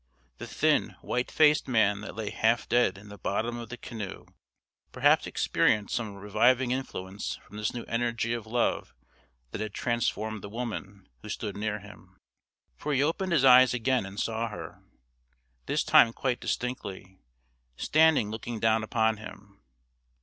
[0.39, 4.25] The thin white faced man that lay half dead in the bottom of the canoe
[4.91, 8.95] perhaps experienced some reviving influence from this new energy of love
[9.51, 12.17] that had transformed the woman who stood near him,
[12.75, 14.81] for he opened his eyes again and saw her,
[15.67, 17.19] this time quite distinctly,
[17.77, 19.61] standing looking down upon him.